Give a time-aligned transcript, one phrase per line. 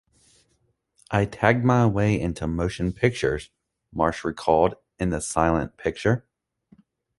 [1.11, 3.51] "I tagged my way into motion pictures,"
[3.93, 6.25] Marsh recalled in "The Silent Picture".